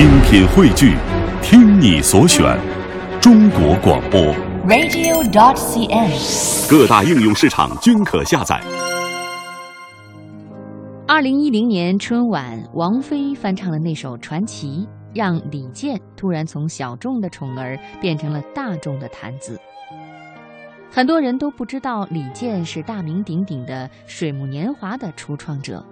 [0.00, 0.96] 精品汇聚，
[1.42, 2.58] 听你所选，
[3.20, 4.18] 中国广播。
[4.66, 6.70] radio.dot.cn，。
[6.70, 8.58] 各大应用市场均可下载。
[11.06, 14.68] 二零一零年春晚，王菲翻唱的那首《传奇》，
[15.14, 19.60] 让李健突然从小众的宠儿变成了大众的谈资。
[20.90, 25.84] 很多人都不知道李健是大名鼎鼎的《水木年华》的初创者，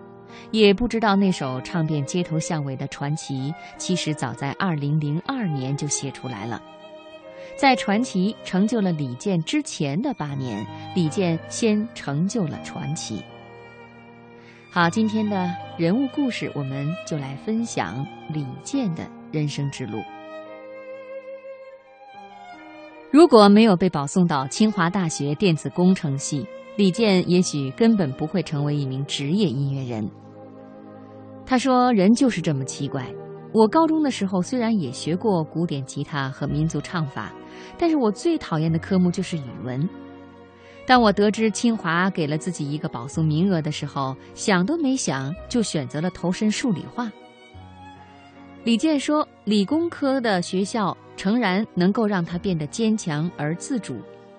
[0.50, 6.62] 也不知道那首唱遍街头巷尾的《传奇》，其实早在二零零二年就写出来了。
[7.56, 10.64] 在《传奇》成就了李健之前的八年，
[10.94, 13.16] 李健先成就了《传奇》。
[14.70, 20.02] 好，今天的人物故事，我们就来分享李健的人生之路。
[23.10, 26.46] 如果没有被保送到清华大学电子工程系，
[26.78, 30.08] 李健也许根本不会成为一名职业音乐人。
[31.44, 33.04] 他说：“人就是这么奇怪。
[33.52, 37.32] 我高中的时候虽然也学过古典吉他和民族唱法，
[37.76, 39.88] 但是我最讨厌的科目就是语文。
[40.86, 47.10] 当我得知清华给了自己一个保送名额的时候，想都没想就选择了投身数理化。”
[48.62, 53.96] 李健说：“理工科的学校诚然能够让他变得坚强而自主，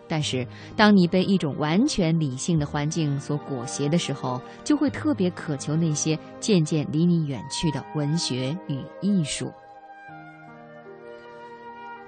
[0.09, 9.53] 但是当你被一种完全理性的环境所裹挟的时候，就会特别渴求那些渐渐离你远去的文学与艺术。”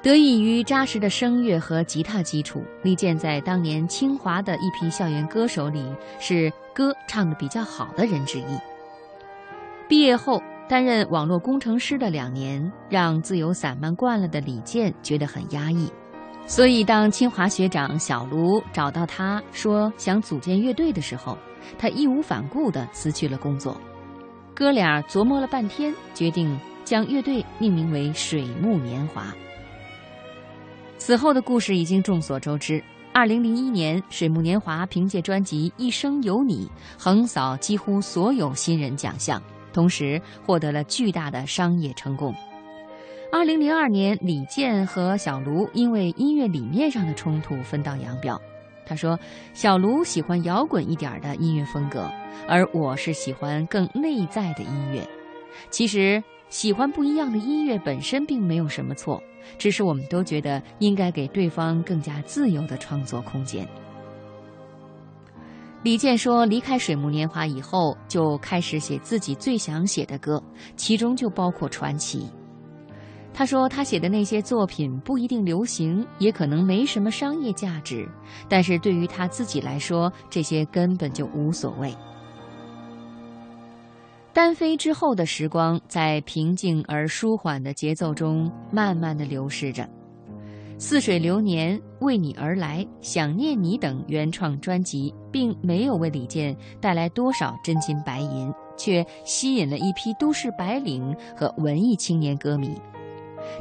[0.03, 5.85] 得益于扎实的声乐和吉他基础，李健在当年清华的一批校园歌手里
[6.19, 8.57] 是歌唱的比较好的人之一。
[9.87, 10.41] 毕业后。
[10.69, 15.91] 担任网络工程师的两年，让自由散漫惯了的李健觉得很压抑，
[16.45, 21.37] 所以当清华学长小卢找到他说想组建乐队的时候，
[21.77, 23.79] 他义无反顾地辞去了工作。
[24.53, 29.33] 哥俩琢磨了半天，决定将乐队命名为“水木年华”。
[30.99, 32.83] 此后的故事已经众所周知。
[33.13, 36.67] 二零零一年，水木年华凭借专辑《一生有你》
[37.01, 39.41] 横扫几乎所有新人奖项。
[39.73, 42.35] 同时获得了巨大的商业成功。
[43.31, 48.39] 二零零二年，李健和小卢因为音乐理念上的冲突分道扬镳。
[48.85, 49.17] 他说
[49.55, 52.11] ：“小卢喜欢摇滚一点的音乐风格，
[52.45, 55.07] 而我是喜欢更内在的音乐。
[55.69, 59.23] 其实，喜欢不一样的音乐本身并没有什么错，
[59.57, 63.65] 只是我们都觉得应该给对方更加自由的创作空间。”
[65.83, 70.43] 李健说：“离开水木年华以后，就开始写自己最想写的歌，
[70.75, 72.23] 其中就包括《传奇》。
[73.33, 78.07] 他说，他写的那些作品不一定流行，也可能没什么商业价值，
[78.49, 81.95] 但是对于他自己来说，这些根本就无所谓。
[84.33, 89.83] 单飞之后的时光，在平静而舒缓的节奏中，慢慢的流逝着。”
[90.83, 102.73] 《似水流年》《为你而来》《想念你》等原创专辑，并没有为李健带来多少真金白银，却吸引了一批都市白领和文艺青年歌迷。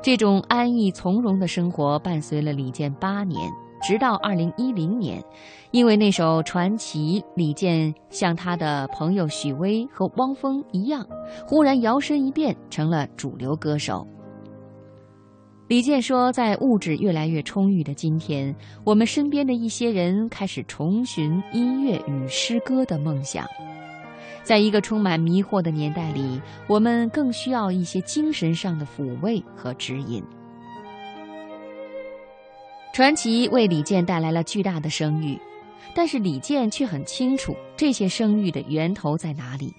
[0.03, 3.51] 这种安逸从容的生活伴随了李健八年，
[3.83, 5.23] 直到二零一零年，
[5.71, 11.07] 因为那首《传奇》，李健像他的朋友许巍和汪峰一样，
[11.47, 14.07] 忽然摇身一变成了主流歌手。
[15.69, 18.53] 李健说：“在物质越来越充裕的今天，
[18.85, 23.47] 我们身边的一些人开始重寻音乐与诗歌的梦想。
[24.43, 30.23] 在一个充满迷惑的年代里，我们更需要一些精神上的抚慰和指引。”
[32.93, 35.39] 传奇为李健带来了巨大的声誉，
[35.95, 39.73] 但是李健却很清楚这些声誉的源头在哪里。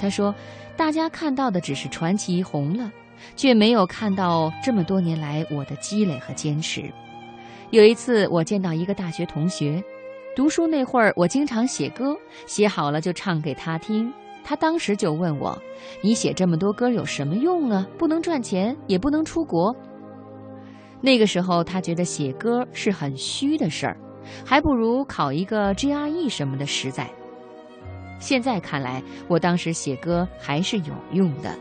[0.00, 0.34] 他说
[0.76, 2.90] ：“大家看到的只是传奇红了。”
[3.34, 6.92] 却没有看到这么多年来我的积累和坚持。
[7.70, 9.82] 有一次，我见到一个大学同学，
[10.36, 12.14] 读书那会儿，我经常写歌，
[12.44, 14.12] 写好了就唱给他听。
[14.44, 15.58] 他当时就问我
[16.04, 17.86] ：“你写这么多歌有什么用啊？
[17.96, 19.74] 不能赚钱，也不能出国。”
[21.00, 23.96] 那个时候，他觉得写歌是很虚的事儿，
[24.44, 27.08] 还不如考一个 GRE 什么的实在。
[28.18, 31.56] 现在看来，我当时写歌还是有用的。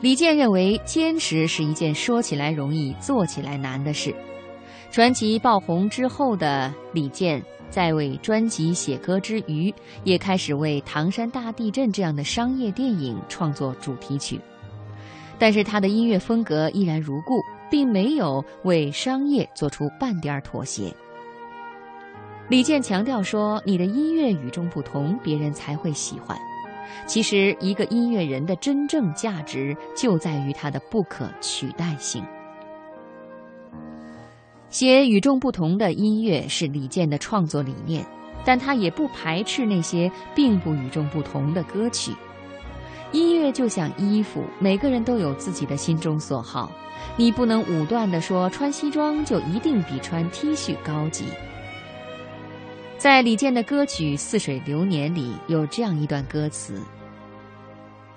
[0.00, 4.14] 李健认为，坚持是一件说起来容易、做起来难的事。
[4.90, 9.72] 传奇爆红之后的李健，在为专辑写歌之余，
[10.04, 14.40] 也开始为唐山大地震这样的商业电影创作主题曲。
[15.38, 20.90] 但是他的音乐风格依然如故，并没有为商业做出半点妥协。
[22.48, 26.38] 李健强调说：“你的音乐与众不同，别人才会喜欢。”
[27.04, 32.24] 其实，一个音乐人的真正价值就在于他的不可取代性。
[34.76, 38.04] 写与众不同的音乐是李健的创作理念，
[38.44, 42.12] 但他也不排斥那些并不与众不同的歌曲。
[43.10, 46.70] 音乐就像衣服，每个人都有自己的心中所好，
[47.16, 51.24] 你不能武断地说穿西装就一定比穿 T 恤高级。
[52.98, 56.82] 在李健的歌曲《似水流年》里有这样一段歌词：“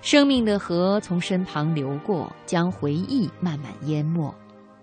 [0.04, 4.36] 生命的河从身旁流过，将回忆慢慢淹没。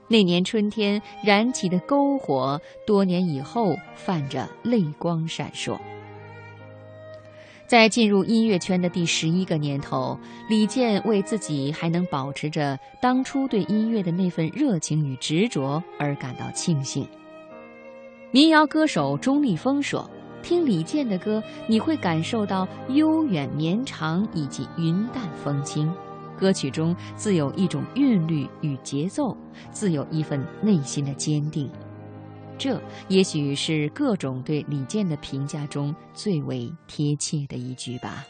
[0.09, 5.79] 那年春天燃起的篝火，多年以后泛着泪光闪烁。”
[7.67, 10.17] 在进入音乐圈的第十一个年头，
[10.49, 17.05] 李健为自己还能保持着当初对音乐的那份热情与执着而感到庆幸。
[18.31, 20.09] 民谣歌手钟立风说
[20.45, 25.93] ：“听李健的歌，你会感受到悠远绵长以及云淡风轻，
[26.37, 29.37] 歌曲中自有一种韵律与节奏，
[29.73, 31.71] 自有一份内心的坚定。”
[32.59, 38.25] 这也许是各种对李健的评价中最为贴切的一句吧。